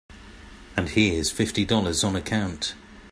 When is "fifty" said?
1.29-1.63